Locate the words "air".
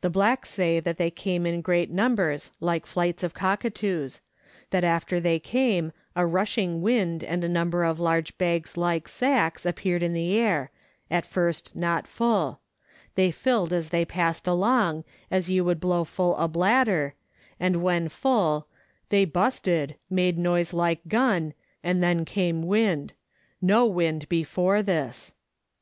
10.34-10.70